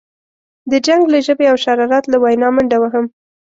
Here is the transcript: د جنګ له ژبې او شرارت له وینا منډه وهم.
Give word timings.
د 0.71 0.73
جنګ 0.85 1.01
له 1.13 1.19
ژبې 1.27 1.45
او 1.51 1.57
شرارت 1.63 2.03
له 2.09 2.17
وینا 2.23 2.47
منډه 2.55 2.77
وهم. 2.79 3.05